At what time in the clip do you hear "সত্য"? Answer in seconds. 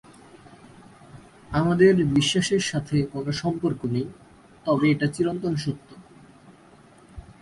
5.55-5.89